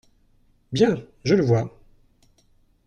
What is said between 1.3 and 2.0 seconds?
le vois…